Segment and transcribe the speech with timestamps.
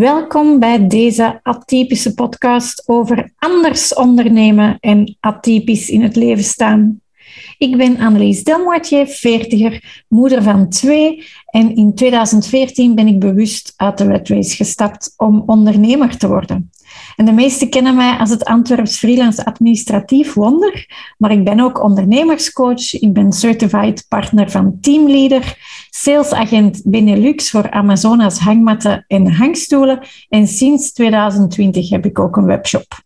[0.00, 7.00] Welkom bij deze atypische podcast over anders ondernemen en atypisch in het leven staan.
[7.60, 13.98] Ik ben Annelies Delmoitier, veertiger, moeder van twee en in 2014 ben ik bewust uit
[13.98, 16.70] de red race gestapt om ondernemer te worden.
[17.16, 20.88] En de meesten kennen mij als het Antwerps freelance administratief wonder,
[21.18, 25.56] maar ik ben ook ondernemerscoach, ik ben certified partner van Teamleader,
[25.90, 32.99] salesagent Benelux voor Amazonas hangmatten en hangstoelen en sinds 2020 heb ik ook een webshop.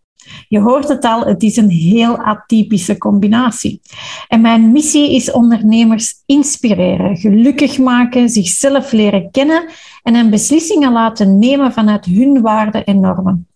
[0.49, 3.81] Je hoort het al, het is een heel atypische combinatie.
[4.29, 9.69] En mijn missie is ondernemers inspireren, gelukkig maken, zichzelf leren kennen
[10.03, 13.47] en een beslissingen laten nemen vanuit hun waarden en normen.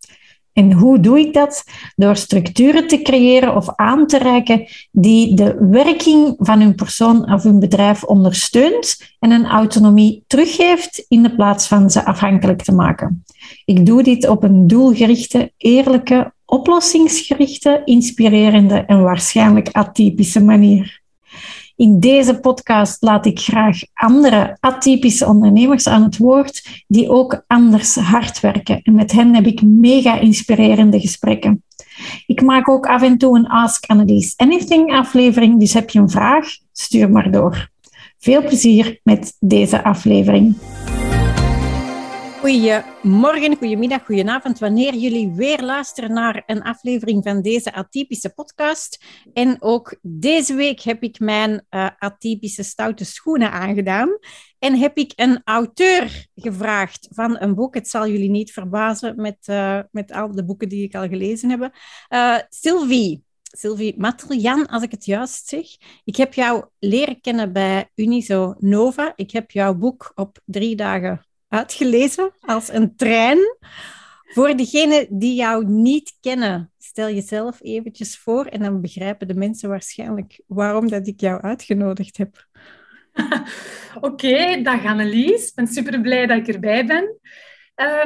[0.58, 1.64] En hoe doe ik dat?
[1.96, 7.42] Door structuren te creëren of aan te reiken die de werking van hun persoon of
[7.42, 13.24] hun bedrijf ondersteunt en een autonomie teruggeeft in de plaats van ze afhankelijk te maken.
[13.64, 20.97] Ik doe dit op een doelgerichte, eerlijke, oplossingsgerichte, inspirerende en waarschijnlijk atypische manier.
[21.78, 27.94] In deze podcast laat ik graag andere atypische ondernemers aan het woord die ook anders
[27.94, 28.80] hard werken.
[28.82, 31.62] En met hen heb ik mega inspirerende gesprekken.
[32.26, 36.10] Ik maak ook af en toe een Ask Annelies Anything aflevering, dus heb je een
[36.10, 37.68] vraag, stuur maar door.
[38.18, 40.56] Veel plezier met deze aflevering.
[42.38, 49.04] Goedemorgen, goedemiddag, goedenavond, wanneer jullie weer luisteren naar een aflevering van deze atypische podcast.
[49.32, 54.18] En ook deze week heb ik mijn uh, atypische stoute schoenen aangedaan.
[54.58, 57.74] En heb ik een auteur gevraagd van een boek.
[57.74, 61.50] Het zal jullie niet verbazen met, uh, met al de boeken die ik al gelezen
[61.50, 61.74] heb.
[62.08, 63.22] Uh, Sylvie.
[63.42, 65.66] Sylvie Matrian, als ik het juist zeg.
[66.04, 69.12] Ik heb jou leren kennen bij Uniso Nova.
[69.16, 73.38] Ik heb jouw boek op drie dagen uitgelezen als een trein.
[74.24, 79.68] Voor degenen die jou niet kennen, stel jezelf eventjes voor en dan begrijpen de mensen
[79.68, 82.46] waarschijnlijk waarom dat ik jou uitgenodigd heb.
[84.00, 85.48] Oké, dag Annelies.
[85.48, 87.18] Ik ben super blij dat ik erbij ben.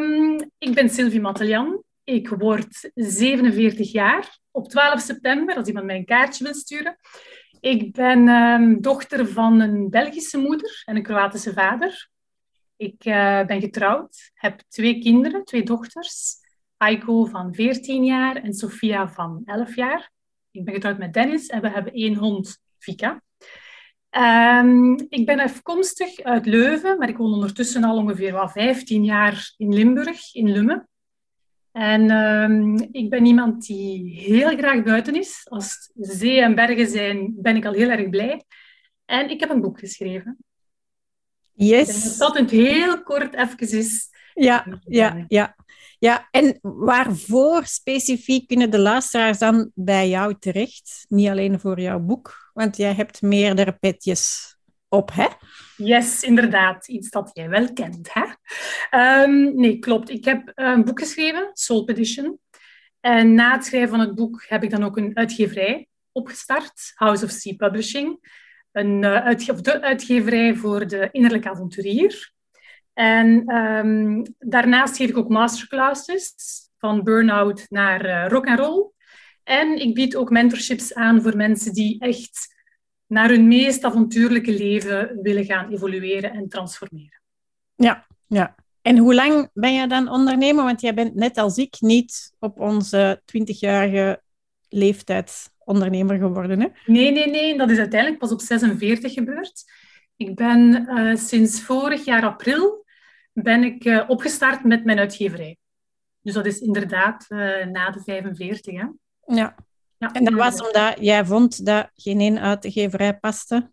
[0.01, 1.83] Um, ik ben Sylvie Mattelian.
[2.05, 6.97] Ik word 47 jaar op 12 september, als iemand mij een kaartje wil sturen.
[7.61, 12.11] Ik ben um, dochter van een Belgische moeder en een Kroatische vader.
[12.77, 16.37] Ik uh, ben getrouwd, heb twee kinderen, twee dochters.
[16.77, 20.11] Aiko van 14 jaar en Sofia van 11 jaar.
[20.51, 23.23] Ik ben getrouwd met Dennis en we hebben één hond, Vika.
[24.11, 29.55] Um, ik ben afkomstig uit Leuven, maar ik woon ondertussen al ongeveer wel 15 jaar
[29.57, 30.89] in Limburg, in Lummen.
[31.73, 35.47] En um, ik ben iemand die heel graag buiten is.
[35.49, 38.45] Als zee en bergen zijn, ben ik al heel erg blij.
[39.05, 40.37] En ik heb een boek geschreven.
[41.65, 42.17] Yes.
[42.17, 44.09] Dat het heel kort even is.
[44.35, 45.57] Ja, ja, ja.
[45.99, 51.05] Ja, en waarvoor specifiek kunnen de luisteraars dan bij jou terecht?
[51.09, 54.57] Niet alleen voor jouw boek, want jij hebt meerdere petjes
[54.89, 55.27] op, hè?
[55.77, 56.89] Yes, inderdaad.
[56.89, 58.25] Iets dat jij wel kent, hè?
[59.23, 60.11] Um, nee, klopt.
[60.11, 62.39] Ik heb een boek geschreven, Soul Petition.
[63.01, 67.25] En na het schrijven van het boek heb ik dan ook een uitgeverij opgestart, House
[67.25, 68.19] of Sea Publishing
[68.73, 72.33] een uitge de uitgeverij voor de innerlijke avonturier.
[72.93, 76.35] En um, daarnaast geef ik ook masterclasses
[76.79, 78.91] van burn-out naar uh, rock and roll.
[79.43, 82.55] En ik bied ook mentorships aan voor mensen die echt
[83.07, 87.21] naar hun meest avontuurlijke leven willen gaan evolueren en transformeren.
[87.75, 88.55] Ja, ja.
[88.83, 90.65] En hoe lang ben jij dan ondernemer?
[90.65, 94.23] Want jij bent net als ik niet op onze 20-jarige
[94.69, 96.61] leeftijd ondernemer geworden.
[96.61, 96.67] Hè?
[96.87, 97.59] Nee, nee, nee.
[97.59, 99.65] Dat is uiteindelijk pas op 46 gebeurd.
[100.17, 102.85] Ik ben uh, sinds vorig jaar april
[103.33, 105.57] ben ik, uh, opgestart met mijn uitgeverij.
[106.21, 108.75] Dus dat is inderdaad uh, na de 45.
[108.75, 108.87] Hè?
[109.35, 109.55] Ja.
[109.97, 110.13] ja.
[110.13, 113.71] En dat was omdat jij vond dat geen één uitgeverij paste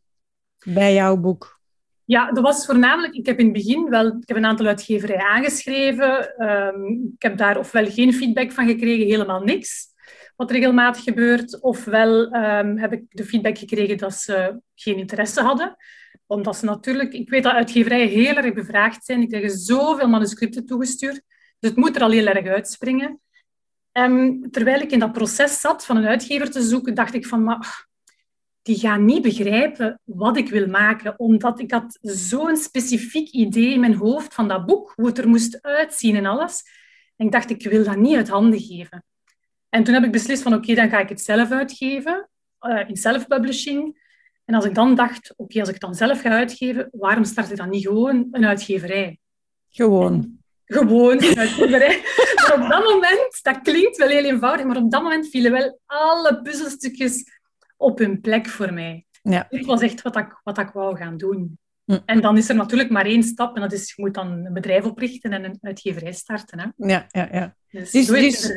[0.63, 1.59] bij jouw boek.
[2.05, 3.13] Ja, dat was voornamelijk...
[3.13, 4.07] Ik heb in het begin wel...
[4.07, 6.43] Ik heb een aantal uitgeverijen aangeschreven.
[6.49, 9.87] Um, ik heb daar ofwel geen feedback van gekregen, helemaal niks
[10.39, 11.61] wat regelmatig gebeurt.
[11.61, 15.75] Ofwel um, heb ik de feedback gekregen dat ze geen interesse hadden.
[16.27, 17.13] Omdat ze natuurlijk...
[17.13, 19.21] Ik weet dat uitgeverijen heel erg bevraagd zijn.
[19.21, 21.21] Ik krijg zoveel manuscripten toegestuurd.
[21.59, 23.19] Dus het moet er al heel erg uitspringen.
[23.93, 27.43] Um, terwijl ik in dat proces zat van een uitgever te zoeken, dacht ik van...
[27.43, 27.87] Maar,
[28.61, 33.79] die gaan niet begrijpen wat ik wil maken, omdat ik had zo'n specifiek idee in
[33.79, 36.63] mijn hoofd van dat boek, hoe het er moest uitzien en alles.
[37.15, 39.03] En ik dacht, ik wil dat niet uit handen geven.
[39.69, 42.29] En toen heb ik beslist van oké, dan ga ik het zelf uitgeven,
[42.61, 44.07] uh, in self-publishing.
[44.45, 47.51] En als ik dan dacht, oké, als ik het dan zelf ga uitgeven, waarom start
[47.51, 49.19] ik dan niet gewoon een uitgeverij?
[49.69, 50.37] Gewoon.
[50.65, 52.01] gewoon uitgeverij.
[52.35, 55.79] maar op dat moment, dat klinkt wel heel eenvoudig, maar op dat moment vielen wel
[55.85, 57.23] alle puzzelstukjes
[57.77, 59.05] op hun plek voor mij.
[59.21, 59.47] Ja.
[59.49, 61.57] Dit was echt wat ik, wat ik wou gaan doen.
[61.85, 61.97] Hm.
[62.05, 64.53] En dan is er natuurlijk maar één stap en dat is, je moet dan een
[64.53, 66.59] bedrijf oprichten en een uitgeverij starten.
[66.59, 66.87] Hè?
[66.87, 67.55] Ja, ja, ja.
[67.69, 68.53] Dus, dus, dus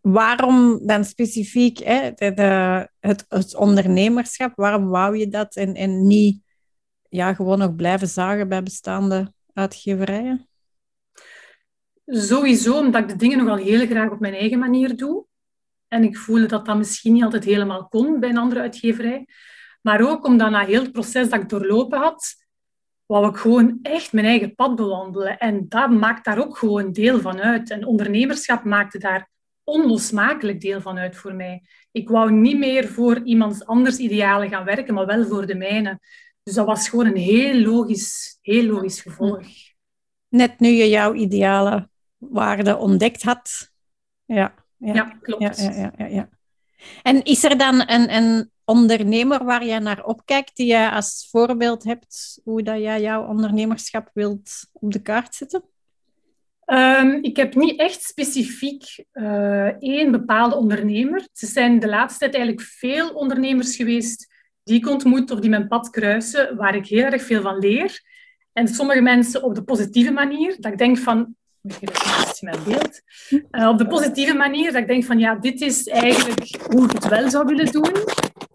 [0.00, 6.42] waarom dan specifiek hè, de, het, het, ondernemerschap, waarom wou je dat en, en niet
[7.08, 10.48] ja, gewoon nog blijven zagen bij bestaande uitgeverijen?
[12.06, 15.24] Sowieso omdat ik de dingen nogal heel graag op mijn eigen manier doe.
[15.88, 19.26] En ik voelde dat dat misschien niet altijd helemaal kon bij een andere uitgeverij.
[19.82, 22.34] Maar ook omdat na heel het proces dat ik doorlopen had,
[23.06, 25.38] wou ik gewoon echt mijn eigen pad bewandelen.
[25.38, 27.70] En dat maakt daar ook gewoon deel van uit.
[27.70, 29.30] En ondernemerschap maakte daar
[29.64, 31.62] onlosmakelijk deel van uit voor mij.
[31.92, 36.00] Ik wou niet meer voor iemands anders idealen gaan werken, maar wel voor de mijne.
[36.42, 39.46] Dus dat was gewoon een heel logisch, heel logisch gevolg.
[40.28, 41.88] Net nu je jouw ideale
[42.18, 43.70] waarde ontdekt had.
[44.24, 45.58] Ja, ja, ja klopt.
[45.60, 46.28] Ja, ja, ja, ja,
[47.02, 51.84] En is er dan een, een ondernemer waar jij naar opkijkt, die je als voorbeeld
[51.84, 55.62] hebt, hoe dat jij jouw ondernemerschap wilt op de kaart zetten?
[56.72, 61.28] Ehm, ik heb niet echt specifiek uh, één bepaalde ondernemer.
[61.32, 65.68] Ze zijn de laatste tijd eigenlijk veel ondernemers geweest die ik ontmoet of die mijn
[65.68, 68.00] pad kruisen, waar ik heel erg veel van leer.
[68.52, 73.00] En sommige mensen op de positieve manier, dat ik denk van, is mijn beeld,
[73.50, 76.92] uh, op de positieve manier, dat ik denk van, ja, dit is eigenlijk hoe ik
[76.92, 77.92] het wel zou willen doen.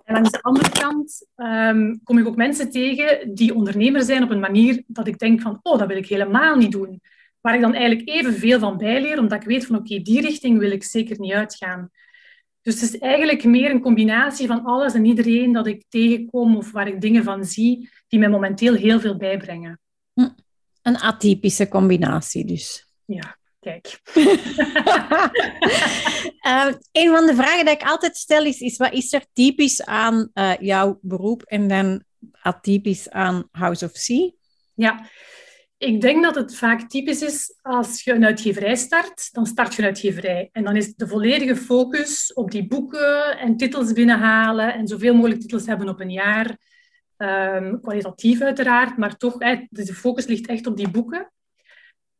[0.04, 4.30] En aan de andere kant ehm, kom ik ook mensen tegen die ondernemer zijn op
[4.30, 7.02] een manier dat ik denk van, oh, dat wil ik helemaal niet doen.
[7.48, 10.72] Waar ik dan eigenlijk evenveel van bijleer, omdat ik weet van, oké, die richting wil
[10.72, 11.90] ik zeker niet uitgaan.
[12.62, 16.72] Dus het is eigenlijk meer een combinatie van alles en iedereen dat ik tegenkom of
[16.72, 19.80] waar ik dingen van zie, die mij momenteel heel veel bijbrengen.
[20.14, 20.30] Hm.
[20.82, 22.88] Een atypische combinatie dus.
[23.06, 24.00] Ja, kijk.
[26.46, 29.86] uh, een van de vragen die ik altijd stel is, is wat is er typisch
[29.86, 32.04] aan uh, jouw beroep en dan
[32.42, 34.32] atypisch aan House of Sea?
[34.74, 35.10] Ja,
[35.77, 39.81] ik denk dat het vaak typisch is als je een uitgeverij start, dan start je
[39.81, 40.50] een uitgeverij.
[40.51, 45.41] En dan is de volledige focus op die boeken en titels binnenhalen en zoveel mogelijk
[45.41, 46.57] titels hebben op een jaar.
[47.18, 49.38] Um, kwalitatief uiteraard, maar toch,
[49.69, 51.31] de focus ligt echt op die boeken.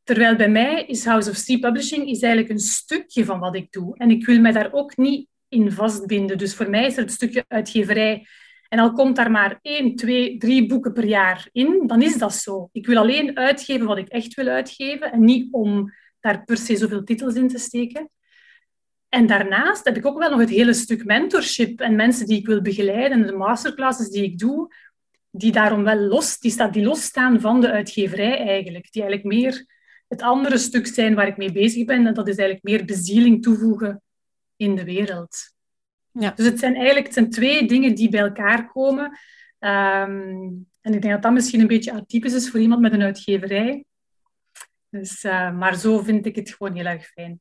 [0.04, 3.72] Terwijl bij mij is House of Sea Publishing is eigenlijk een stukje van wat ik
[3.72, 3.98] doe.
[3.98, 6.38] En ik wil mij daar ook niet in vastbinden.
[6.38, 8.28] Dus voor mij is er het stukje uitgeverij
[8.70, 12.34] en al komt daar maar één, twee, drie boeken per jaar in, dan is dat
[12.34, 12.70] zo.
[12.72, 16.76] Ik wil alleen uitgeven wat ik echt wil uitgeven en niet om daar per se
[16.76, 18.10] zoveel titels in te steken.
[19.10, 22.46] En daarnaast heb ik ook wel nog het hele stuk mentorship en mensen die ik
[22.46, 24.74] wil begeleiden, de masterclasses die ik doe,
[25.32, 28.92] die daarom wel los, die, staan, die losstaan van de uitgeverij eigenlijk.
[28.92, 29.66] Die eigenlijk meer
[30.08, 32.08] het andere stuk zijn waar ik mee bezig ben.
[32.08, 34.02] En dat is eigenlijk meer bezieling toevoegen
[34.56, 35.56] in de wereld.
[36.20, 36.32] Ja.
[36.36, 39.18] Dus het zijn eigenlijk het zijn twee dingen die bij elkaar komen.
[39.60, 40.50] Ehm,
[40.82, 43.86] en ik denk dat dat misschien een beetje atypisch is voor iemand met een uitgeverij.
[44.90, 47.40] Dus, uh, maar zo vind ik het gewoon heel erg fijn.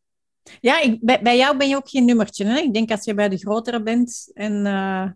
[0.60, 2.44] Ja, ik, bij, bij, jou ben je ook geen nummertje.
[2.44, 2.58] Hè?
[2.58, 5.10] Ik denk als je bij de grotere bent en uh,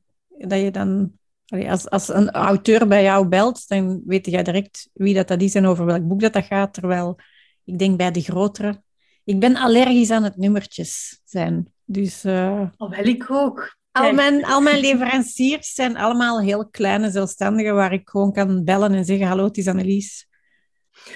[0.48, 1.18] dat je dan...
[1.46, 5.54] Als, als een auteur bij jou belt, dan weet jij direct wie dat, dat is
[5.54, 6.74] en over welk boek dat, dat gaat.
[6.74, 7.18] Terwijl
[7.64, 8.82] ik denk bij de grotere...
[9.30, 11.72] Ik ben allergisch aan het nummertjes zijn.
[11.84, 13.76] Dus, uh, oh, wel ik ook.
[13.92, 18.94] Al mijn, al mijn leveranciers zijn allemaal heel kleine zelfstandigen waar ik gewoon kan bellen
[18.94, 20.28] en zeggen: Hallo, het is Annelies.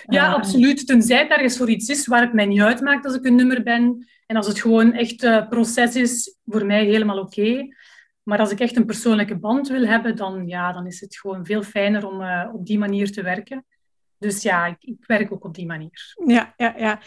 [0.07, 0.87] Ja, uh, absoluut.
[0.87, 3.63] Tenzij het ergens voor iets is waar het mij niet uitmaakt als ik een nummer
[3.63, 4.09] ben.
[4.27, 7.69] En als het gewoon echt uh, proces is, voor mij helemaal oké.
[8.23, 11.47] Maar als ik echt een persoonlijke band wil hebben, dan, ja, dan is het gewoon
[11.47, 13.65] veel fijner om uh, op die manier te werken.
[14.19, 16.15] Dus ja, ik, ik, werk ook op die manier.
[16.27, 17.01] Ja, ja, ja.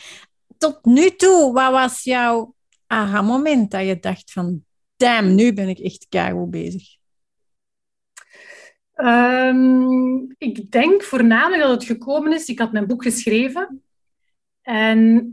[0.58, 2.56] Tot nu toe, wat was jouw
[2.88, 6.96] aha-moment dat je dacht van, damn, nu ben ik echt keihard bezig?
[8.96, 13.84] Um, ik denk voornamelijk dat het gekomen is, ik had mijn boek geschreven
[14.62, 15.32] en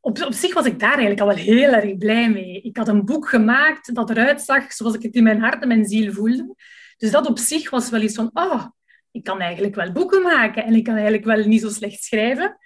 [0.00, 2.60] op, op zich was ik daar eigenlijk al wel heel erg blij mee.
[2.60, 5.68] Ik had een boek gemaakt dat eruit zag zoals ik het in mijn hart en
[5.68, 6.54] mijn ziel voelde.
[6.96, 8.66] Dus dat op zich was wel iets van, oh,
[9.10, 12.58] ik kan eigenlijk wel boeken maken en ik kan eigenlijk wel niet zo slecht schrijven.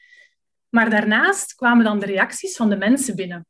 [0.77, 3.47] Maar daarnaast kwamen dan de reacties van de mensen binnen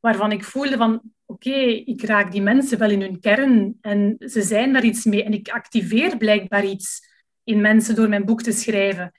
[0.00, 4.42] waarvan ik voelde van oké, ik raak die mensen wel in hun kern en ze
[4.42, 7.00] zijn daar iets mee en ik activeer blijkbaar iets
[7.44, 9.12] in mensen door mijn boek te schrijven.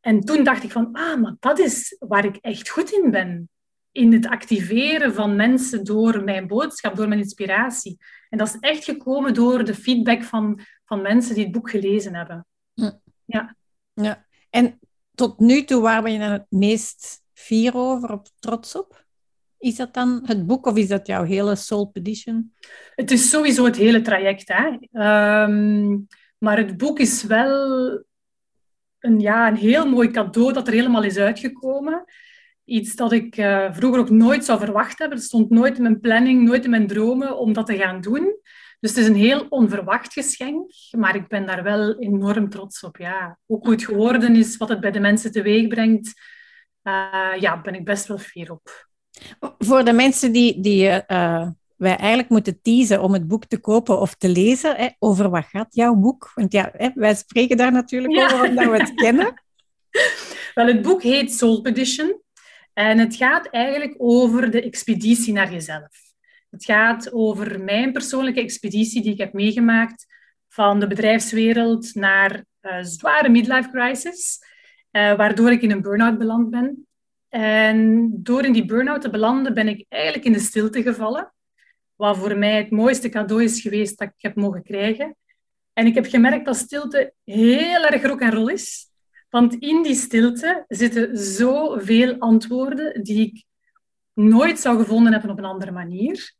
[0.00, 3.48] En toen dacht ik van, ah, maar dat is waar ik echt goed in ben.
[3.92, 7.96] In het activeren van mensen door mijn boodschap, door mijn inspiratie.
[8.28, 12.14] En dat is echt gekomen door de feedback van, van mensen die het boek gelezen
[12.14, 12.46] hebben.
[13.24, 13.56] Ja.
[13.94, 14.26] ja.
[14.50, 14.78] En
[15.20, 19.04] tot nu toe, waar ben je het meest fier over, op trots op?
[19.58, 22.52] Is dat dan het boek of is dat jouw hele soul petition?
[22.94, 24.48] Het is sowieso het hele traject.
[24.48, 24.76] Hè?
[24.92, 25.98] Ehm,
[26.38, 27.58] maar het boek is wel
[28.98, 32.04] een, ja, een heel mooi cadeau dat er helemaal is uitgekomen.
[32.64, 35.18] Iets dat ik uh, vroeger ook nooit zou verwacht hebben.
[35.18, 38.36] Het stond nooit in mijn planning, nooit in mijn dromen om dat te gaan doen.
[38.80, 42.96] Dus het is een heel onverwacht geschenk, maar ik ben daar wel enorm trots op.
[42.96, 43.38] Ja.
[43.46, 46.12] Ook hoe het geworden is, wat het bij de mensen teweeg brengt,
[46.84, 48.88] uh, ja, ben ik best wel fier op.
[49.58, 54.00] Voor de mensen die, die uh, wij eigenlijk moeten teasen om het boek te kopen
[54.00, 56.30] of te lezen, hè, over wat gaat jouw boek?
[56.34, 59.42] Want ja, hè, wij spreken daar natuurlijk over omdat we het kennen.
[60.54, 62.20] Wel, het boek heet Soul Petition
[62.72, 66.09] en het gaat eigenlijk over de expeditie naar jezelf.
[66.50, 70.06] Het gaat over mijn persoonlijke expeditie die ik heb meegemaakt
[70.48, 74.38] van de bedrijfswereld naar uh, zware midlife crisis,
[74.92, 76.86] uh, waardoor ik in een burn-out beland ben.
[77.28, 81.32] En door in die burn-out te belanden ben ik eigenlijk in de stilte gevallen,
[81.94, 85.16] wat voor mij het mooiste cadeau is geweest dat ik heb mogen krijgen.
[85.72, 88.88] En ik heb gemerkt dat stilte heel erg rock en roll is.
[89.28, 93.44] Want in die stilte zitten zoveel antwoorden die ik
[94.12, 96.38] nooit zou gevonden hebben op een andere manier.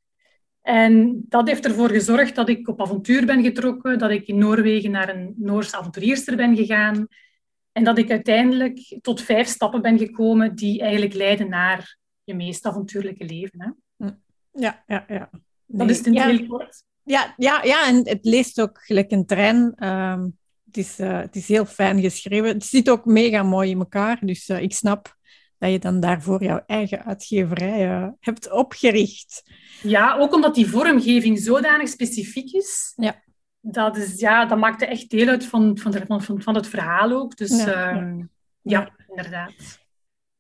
[0.62, 4.90] En dat heeft ervoor gezorgd dat ik op avontuur ben getrokken, dat ik in Noorwegen
[4.90, 7.06] naar een Noorse avonturierster ben gegaan
[7.72, 12.66] en dat ik uiteindelijk tot vijf stappen ben gekomen die eigenlijk leiden naar je meest
[12.66, 13.62] avontuurlijke leven.
[13.62, 13.70] Hè?
[14.06, 14.12] Hm.
[14.52, 15.30] Ja, ja, ja.
[15.66, 16.26] Dat is het in ja.
[16.26, 16.84] heel kort.
[17.04, 19.72] Ja, ja, ja, en het leest ook gelijk een trein.
[19.74, 20.28] Ehm,
[20.66, 22.48] het, is, uh, het is heel fijn geschreven.
[22.48, 25.16] Het zit ook mega mooi in elkaar, dus uh, ik snap
[25.60, 29.42] dat je dan daarvoor jouw eigen uitgeverij uh, hebt opgericht.
[29.82, 32.92] Ja, ook omdat die vormgeving zodanig specifiek is.
[32.96, 33.22] Ja.
[33.60, 37.12] Dat, is, ja, dat maakte echt deel uit van, van, de, van, van het verhaal
[37.12, 37.36] ook.
[37.36, 38.24] Dus ja, uh,
[38.62, 39.52] ja, inderdaad.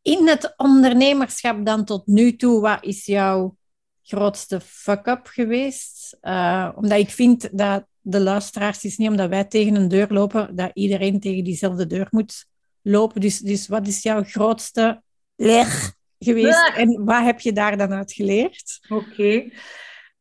[0.02, 3.56] In het ondernemerschap dan tot nu toe, wat is jouw
[4.02, 6.18] grootste fuck-up geweest?
[6.22, 10.56] Uh, omdat ik vind dat de luisteraars is niet omdat wij tegen een deur lopen,
[10.56, 12.46] dat iedereen tegen diezelfde deur moet
[12.82, 13.20] lopen.
[13.20, 15.02] Dus, dus wat is jouw grootste
[15.40, 16.72] leg geweest.
[16.74, 18.80] En wat heb je daar dan uit geleerd?
[18.88, 19.04] Oké.
[19.10, 19.36] Okay.
[19.42, 19.52] Um,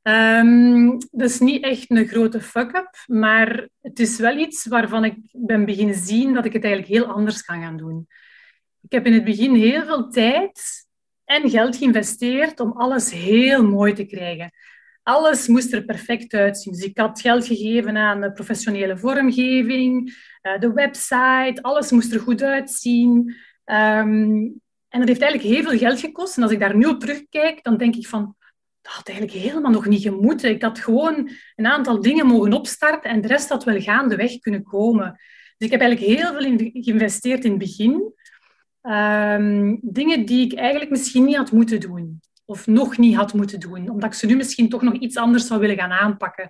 [0.01, 5.15] ehm, dat is niet echt een grote fuck-up, maar het is wel iets waarvan ik
[5.31, 8.07] ben beginnen zien dat ik het eigenlijk heel anders kan gaan doen.
[8.81, 10.61] Ik heb in het begin heel veel tijd
[11.25, 14.51] en geld geïnvesteerd om alles heel mooi te krijgen.
[15.03, 16.73] Alles moest er perfect uitzien.
[16.73, 22.19] Dus ik had geld gegeven aan de professionele vormgeving, eh, de website, alles moest er
[22.19, 23.35] goed uitzien.
[23.65, 26.37] Um, en dat heeft eigenlijk heel veel geld gekost.
[26.37, 28.35] En als ik daar nu op terugkijk, dan denk ik van,
[28.81, 30.49] dat had eigenlijk helemaal nog niet gemoeten.
[30.49, 34.63] Ik had gewoon een aantal dingen mogen opstarten en de rest had wel gaandeweg kunnen
[34.63, 35.19] komen.
[35.57, 38.13] Dus ik heb eigenlijk heel veel geïnvesteerd in het begin.
[38.81, 42.21] Um, dingen die ik eigenlijk misschien niet had moeten doen.
[42.45, 43.89] Of nog niet had moeten doen.
[43.89, 46.49] Omdat ik ze nu misschien toch nog iets anders zou willen gaan aanpakken.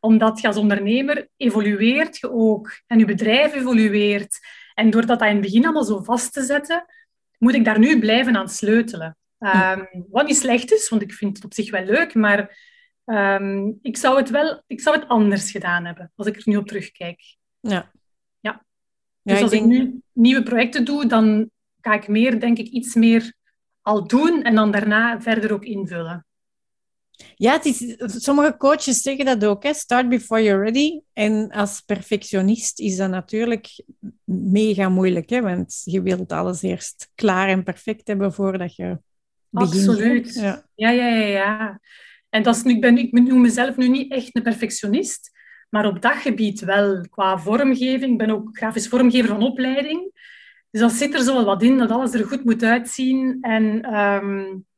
[0.00, 2.80] Omdat je als ondernemer evolueert je ook.
[2.86, 4.38] En je bedrijf evolueert.
[4.74, 6.84] En doordat dat in het begin allemaal zo vast te zetten,
[7.40, 9.16] moet ik daar nu blijven aan sleutelen.
[9.38, 12.58] Um, wat niet slecht is, want ik vind het op zich wel leuk, maar
[13.04, 16.56] um, ik, zou het wel, ik zou het anders gedaan hebben als ik er nu
[16.56, 17.36] op terugkijk.
[17.60, 17.92] Ja.
[18.40, 18.64] ja.
[19.22, 23.32] Dus als ik nu nieuwe projecten doe, dan ga ik meer, denk ik, iets meer
[23.82, 26.26] al doen en dan daarna verder ook invullen.
[27.34, 29.62] Ja, het is, sommige coaches zeggen dat ook.
[29.62, 29.74] Hè?
[29.74, 31.00] Start before you're ready.
[31.12, 33.82] En als perfectionist is dat natuurlijk
[34.24, 35.30] mega moeilijk.
[35.30, 35.40] Hè?
[35.40, 38.98] Want je wilt alles eerst klaar en perfect hebben voordat je
[39.48, 39.88] begint.
[39.88, 40.34] Absoluut.
[40.34, 40.64] Ja.
[40.74, 41.26] ja, ja, ja.
[41.26, 41.80] ja.
[42.28, 45.30] En dat is, ik, ben, ik noem mezelf nu niet echt een perfectionist.
[45.68, 47.00] Maar op dat gebied wel.
[47.10, 48.12] Qua vormgeving.
[48.12, 50.12] Ik ben ook grafisch vormgever van opleiding.
[50.70, 53.38] Dus dat zit er zo wel wat in, dat alles er goed moet uitzien.
[53.40, 53.94] En...
[53.94, 54.68] Um,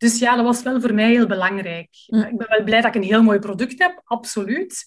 [0.00, 1.88] dus ja, dat was wel voor mij heel belangrijk.
[2.06, 2.22] Mm.
[2.22, 4.86] Ik ben wel blij dat ik een heel mooi product heb, absoluut.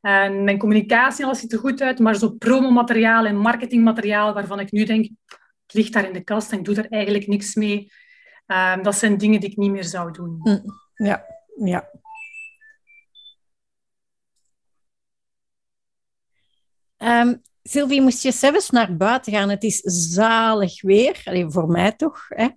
[0.00, 4.72] En mijn communicatie, alles ziet er goed uit, maar zo promomateriaal en marketingmateriaal waarvan ik
[4.72, 5.08] nu denk,
[5.66, 7.92] het ligt daar in de kast en ik doe daar eigenlijk niks mee.
[8.46, 10.40] Um, dat zijn dingen die ik niet meer zou doen.
[10.42, 10.64] Mm.
[10.94, 11.24] Ja,
[11.64, 11.90] ja.
[16.96, 19.48] Um, Sylvie, moest je zelfs naar buiten gaan?
[19.48, 19.80] Het is
[20.12, 22.28] zalig weer, Allee, voor mij toch.
[22.28, 22.48] Hè?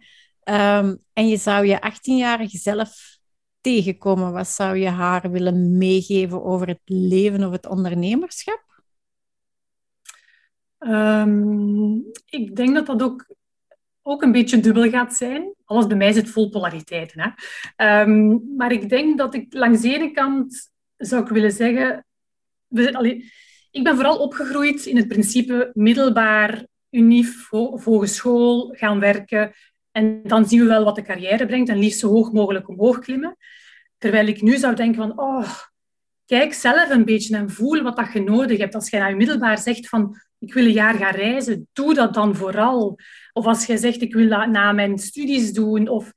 [0.51, 3.17] Um, en je zou je 18-jarige zelf
[3.61, 4.31] tegenkomen.
[4.31, 8.83] Wat zou je haar willen meegeven over het leven of het ondernemerschap?
[10.79, 13.35] Um, ik denk dat dat ook,
[14.01, 15.53] ook een beetje dubbel gaat zijn.
[15.65, 17.35] Alles bij mij zit vol polariteiten.
[17.75, 18.01] Hè?
[18.01, 22.05] Um, maar ik denk dat ik langs de ene kant zou ik willen zeggen...
[22.67, 23.29] We,
[23.71, 29.53] ik ben vooral opgegroeid in het principe middelbaar unief hogeschool gaan werken.
[29.91, 32.99] En dan zien we wel wat de carrière brengt en liefst zo hoog mogelijk omhoog
[32.99, 33.37] klimmen.
[33.97, 35.51] Terwijl ik nu zou denken van, oh,
[36.25, 38.75] kijk zelf een beetje en voel wat dat je nodig hebt.
[38.75, 42.13] Als je naar je middelbaar zegt van, ik wil een jaar gaan reizen, doe dat
[42.13, 42.99] dan vooral.
[43.33, 45.87] Of als je zegt, ik wil dat na mijn studies doen.
[45.87, 46.13] Of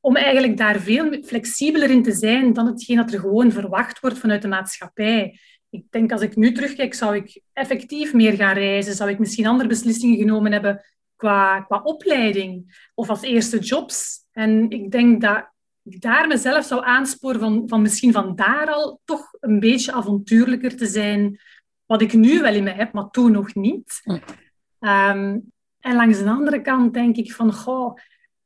[0.00, 4.18] om eigenlijk daar veel flexibeler in te zijn dan hetgeen dat er gewoon verwacht wordt
[4.18, 5.38] vanuit de maatschappij.
[5.70, 8.94] Ik denk, als ik nu terugkijk, zou ik effectief meer gaan reizen.
[8.94, 10.84] Zou ik misschien andere beslissingen genomen hebben
[11.18, 14.26] qua, qua opleiding of als eerste jobs.
[14.32, 15.50] En ik denk dat
[15.82, 20.76] ik daar mezelf zou aansporen van, van misschien van daar al toch een beetje avontuurlijker
[20.76, 21.40] te zijn.
[21.86, 24.02] Wat ik nu wel in me heb, maar toen nog niet.
[24.78, 25.38] Ehm,
[25.80, 27.98] en langs de andere kant denk ik van, goh,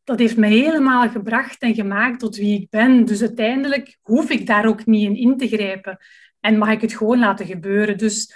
[0.04, 3.04] dat heeft me helemaal gebracht en gemaakt tot wie ik ben.
[3.04, 5.98] Dus uiteindelijk hoef ik daar ook niet in in te grijpen.
[6.40, 7.98] En mag ik het gewoon laten gebeuren.
[7.98, 8.34] Dus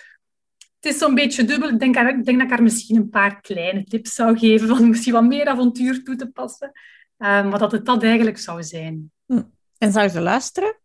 [0.86, 1.68] het is zo'n beetje dubbel.
[1.68, 4.88] Ik denk, ik denk dat ik haar misschien een paar kleine tips zou geven van
[4.88, 6.72] misschien wat meer avontuur toe te passen.
[7.18, 9.12] Um, wat dat het dat eigenlijk zou zijn.
[9.26, 9.42] Hm.
[9.78, 10.78] En zou ze luisteren?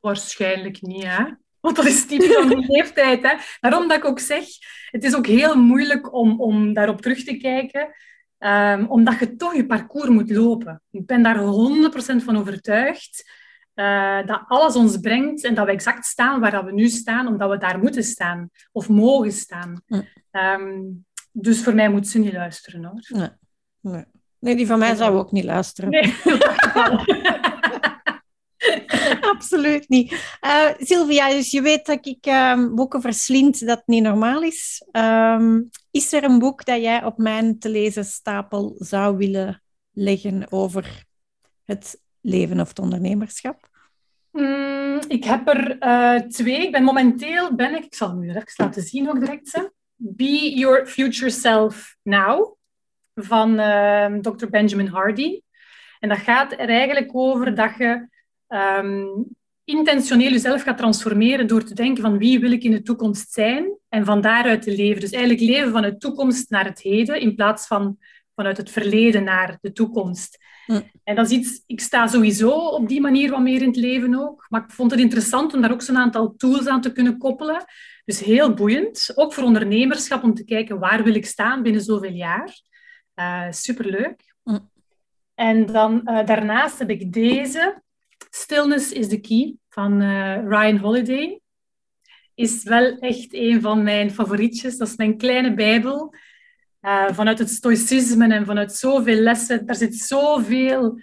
[0.00, 1.24] Waarschijnlijk niet, hè.
[1.60, 3.22] Want dat is typisch van die leeftijd.
[3.22, 3.34] Hè.
[3.60, 4.44] Daarom dat ik ook zeg,
[4.90, 7.94] het is ook heel moeilijk om, om daarop terug te kijken.
[8.38, 10.82] Um, omdat je toch je parcours moet lopen.
[10.90, 13.30] Ik ben daar 100% van overtuigd
[13.74, 17.50] uh, dat alles ons brengt en dat we exact staan waar we nu staan, omdat
[17.50, 19.82] we daar moeten staan of mogen staan.
[20.30, 23.04] Um, dus voor mij moet ze niet luisteren hoor.
[23.08, 23.28] Nee,
[23.80, 24.04] nee.
[24.38, 25.90] nee die van mij zou ook niet luisteren.
[25.90, 26.14] Nee,
[29.20, 30.12] Absoluut niet.
[30.44, 34.86] Uh, Sylvia, dus je weet dat ik um, boeken verslind, dat niet normaal is.
[34.92, 40.52] Um, is er een boek dat jij op mijn te lezen stapel zou willen leggen
[40.52, 41.04] over
[41.64, 43.68] het leven of het ondernemerschap?
[44.30, 46.62] Mm, ik heb er uh, twee.
[46.62, 49.70] Ik ben momenteel, ben ik, ik zal het nu even laten zien ook direct.
[49.96, 52.56] Be Your Future Self Now
[53.14, 54.46] van uh, ehm, Dr.
[54.46, 55.40] Benjamin Hardy.
[55.98, 58.08] En dat gaat er eigenlijk over dat je
[58.48, 59.26] um,
[59.64, 63.78] intentioneel jezelf gaat transformeren door te denken van wie wil ik in de toekomst zijn
[63.88, 65.00] en van daaruit te leven.
[65.00, 67.98] Dus eigenlijk leven van de toekomst naar het heden in plaats van
[68.34, 70.43] vanuit het verleden naar de toekomst.
[70.66, 70.80] Hm.
[71.04, 74.14] En dat is iets, ik sta sowieso op die manier wat meer in het leven
[74.14, 74.46] ook.
[74.48, 77.64] Maar ik vond het interessant om daar ook zo'n aantal tools aan te kunnen koppelen.
[78.04, 79.12] Dus heel boeiend.
[79.14, 82.60] Ook voor ondernemerschap om te kijken waar wil ik staan binnen zoveel jaar.
[83.14, 84.34] Uh, superleuk.
[84.42, 84.58] Hm.
[85.34, 87.82] En dan uh, daarnaast heb ik deze.
[88.30, 91.40] Stillness is the Key van uh, Ryan Holiday.
[92.34, 94.76] Is wel echt een van mijn favorietjes.
[94.76, 96.14] Dat is mijn kleine bijbel.
[96.84, 99.66] Uh, vanuit het stoïcisme en vanuit zoveel lessen.
[99.66, 101.00] Daar zit zoveel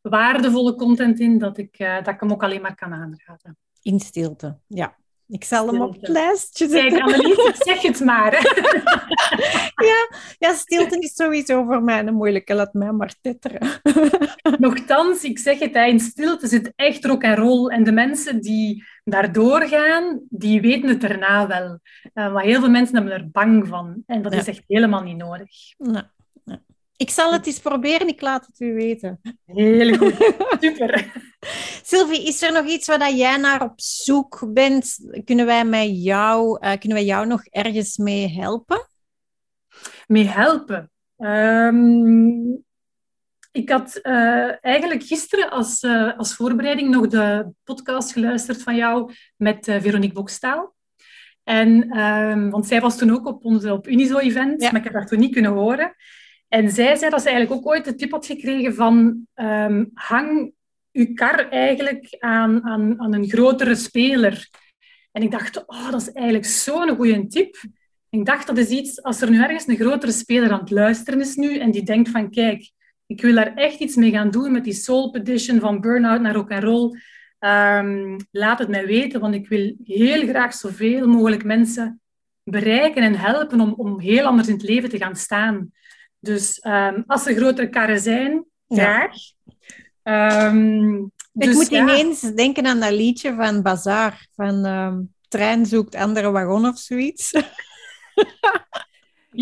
[0.00, 3.58] waardevolle content in dat ik, uh, dat ik hem ook alleen maar kan aanraden.
[3.82, 4.99] In stilte, ja.
[5.30, 6.90] Ik zal hem op het lijstje zetten.
[6.90, 8.32] Kijk, Annelies, zeg het maar.
[9.90, 12.54] ja, ja, stilte is sowieso voor mij een moeilijke.
[12.54, 13.80] Laat mij maar titteren.
[14.58, 17.68] Nochtans, ik zeg het, in stilte zit echt rock en roll.
[17.68, 21.78] En de mensen die daardoor gaan, die weten het daarna wel.
[22.14, 24.02] Uh, maar heel veel mensen hebben er bang van.
[24.06, 25.48] En dat is echt helemaal niet nodig.
[26.96, 29.20] Ik zal het eens proberen, ik laat het u weten.
[29.46, 30.14] Heel goed,
[30.60, 31.12] super.
[31.88, 35.10] Sylvie, is er nog iets waar jij naar op zoek bent?
[35.24, 38.88] Kunnen wij, met jou, uh, kunnen wij jou nog ergens mee helpen?
[40.06, 40.90] Mee helpen?
[41.16, 42.64] Um,
[43.52, 49.12] ik had uh, eigenlijk gisteren als, uh, als voorbereiding nog de podcast geluisterd van jou
[49.36, 50.74] met Veronique Bokstaal.
[51.44, 55.06] En, um, want zij was toen ook op onze op Unizo-event, maar ik heb haar
[55.06, 55.94] toen niet kunnen horen.
[56.48, 60.52] En zij zei dat ze eigenlijk ook ooit de tip had gekregen van um, hang
[60.92, 64.48] uw kar eigenlijk aan, aan, aan een grotere speler.
[65.12, 67.56] En ik dacht, oh, dat is eigenlijk zo'n goede tip.
[68.08, 71.20] Ik dacht, dat is iets, als er nu ergens een grotere speler aan het luisteren
[71.20, 72.70] is nu en die denkt van, kijk,
[73.06, 76.34] ik wil daar echt iets mee gaan doen met die soul petition van burn-out naar
[76.34, 76.98] rock and roll.
[77.38, 82.00] Um, laat het mij weten, want ik wil heel graag zoveel mogelijk mensen
[82.42, 85.72] bereiken en helpen om, om heel anders in het leven te gaan staan.
[86.18, 89.14] Dus um, als er grotere karren zijn, graag.
[89.14, 89.54] Ja.
[90.02, 91.80] Um, ik dus, moet ja.
[91.80, 97.30] ineens denken aan dat liedje van Bazaar, van um, trein zoekt andere wagon of zoiets.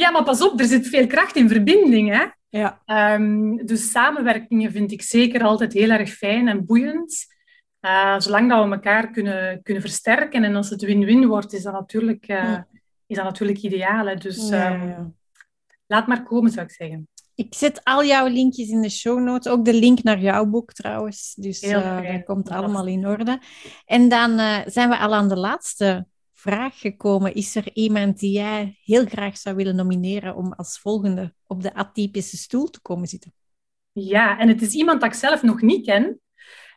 [0.03, 2.11] ja, maar pas op, er zit veel kracht in verbinding.
[2.11, 2.27] Hè?
[2.51, 2.81] Ja.
[3.65, 7.27] dus samenwerkingen vind ik zeker altijd heel erg fijn en boeiend.
[7.81, 11.73] Uh, zolang dat we elkaar kunnen, kunnen versterken en als het win-win wordt, is dat
[11.73, 12.67] natuurlijk, uh, ja.
[13.07, 14.07] is dat natuurlijk ideaal.
[14.07, 14.15] Hè?
[14.15, 15.11] Dus ja,
[15.87, 17.09] laat maar komen, zou ik zeggen.
[17.39, 19.53] Ik zet al jouw linkjes in de show notes.
[19.53, 21.35] Ook de link naar jouw boek trouwens.
[21.35, 23.41] Dus uh, dat komt allemaal in orde.
[23.85, 27.35] En dan uh, zijn we al aan de laatste vraag gekomen.
[27.35, 31.75] Is er iemand die jij heel graag zou willen nomineren om als volgende op de
[31.75, 33.33] atypische stoel te komen zitten?
[33.93, 36.21] Ja, en het is iemand dat ik zelf nog niet ken.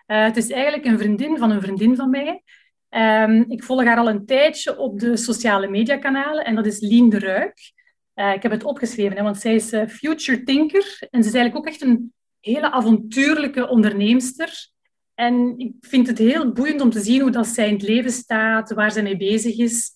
[0.07, 2.43] Uh, het is eigenlijk een vriendin van een vriendin van mij.
[2.89, 7.09] Um, ik volg haar al een tijdje op de sociale mediakanalen en dat is Lien
[7.09, 7.73] de Ruik.
[8.15, 11.35] Uh, ik heb het opgeschreven, hè, want zij is uh, future thinker en ze is
[11.35, 14.69] eigenlijk ook echt een hele avontuurlijke onderneemster.
[15.13, 18.11] En ik vind het heel boeiend om te zien hoe dat zij in het leven
[18.11, 19.91] staat, waar ze mee bezig is.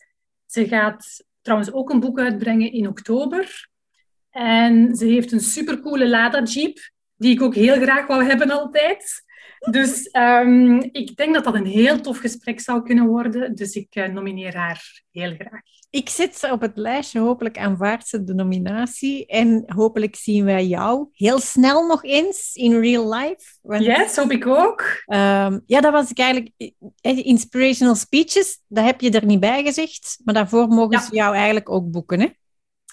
[0.46, 3.70] Ze gaat trouwens ook een boek uitbrengen in oktober.
[4.30, 9.24] En ze heeft een supercoole Lada Jeep, die ik ook heel graag wou hebben altijd.
[9.72, 13.56] Dus um, ik denk dat dat een heel tof gesprek zou kunnen worden.
[13.56, 15.62] Dus ik uh, nomineer haar heel graag.
[15.90, 17.20] Ik zet ze op het lijstje.
[17.20, 19.26] Hopelijk aanvaardt ze de nominatie.
[19.26, 23.58] En hopelijk zien wij jou heel snel nog eens in real life.
[23.62, 24.82] Want, yes, hoop ik ook.
[25.06, 26.52] Um, ja, dat was ik eigenlijk...
[27.02, 30.20] Eh, inspirational speeches, dat heb je er niet bij gezegd.
[30.24, 31.04] Maar daarvoor mogen ja.
[31.04, 32.28] ze jou eigenlijk ook boeken, hè?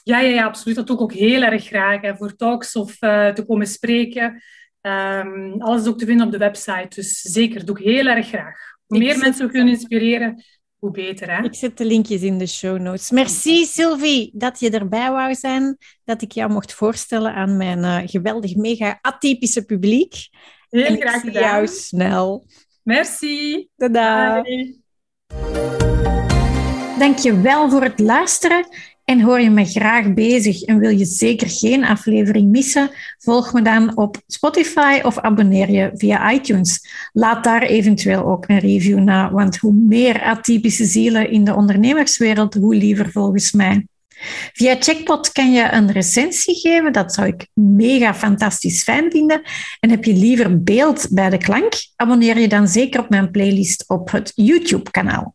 [0.04, 0.76] Ja, ja, ja, absoluut.
[0.76, 2.00] Dat doe ik ook heel erg graag.
[2.00, 4.42] Hè, voor talks of uh, te komen spreken.
[4.82, 6.88] Um, alles is ook te vinden op de website.
[6.88, 8.58] Dus zeker, doe ik heel erg graag.
[8.86, 10.44] Hoe meer mensen we kunnen inspireren,
[10.78, 11.36] hoe beter.
[11.36, 11.42] Hè?
[11.42, 13.10] Ik zet de linkjes in de show notes.
[13.10, 15.76] Merci Sylvie dat je erbij wou zijn.
[16.04, 20.14] Dat ik jou mocht voorstellen aan mijn uh, geweldig, mega atypische publiek.
[20.68, 21.42] Heel en graag gedaan.
[21.42, 22.46] jou snel.
[22.82, 23.68] Merci.
[23.76, 24.42] Tada.
[26.98, 28.66] Dank je wel voor het luisteren.
[29.04, 32.90] En hoor je me graag bezig en wil je zeker geen aflevering missen?
[33.18, 36.88] Volg me dan op Spotify of abonneer je via iTunes.
[37.12, 42.54] Laat daar eventueel ook een review na, want hoe meer atypische zielen in de ondernemerswereld,
[42.54, 43.86] hoe liever volgens mij.
[44.52, 46.92] Via Checkpot kan je een recensie geven.
[46.92, 49.42] Dat zou ik mega fantastisch fijn vinden.
[49.80, 51.72] En heb je liever beeld bij de klank?
[51.96, 55.34] Abonneer je dan zeker op mijn playlist op het YouTube-kanaal.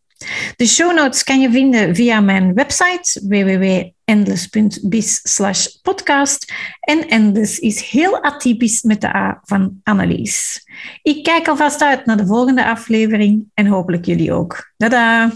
[0.56, 6.53] De show notes kan je vinden via mijn website www.endless.biz podcast.
[6.80, 10.65] En Endless is heel atypisch met de A van Annelies.
[11.01, 14.73] Ik kijk alvast uit naar de volgende aflevering en hopelijk jullie ook.
[14.77, 15.32] Tada!